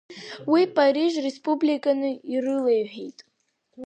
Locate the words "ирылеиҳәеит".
2.33-3.19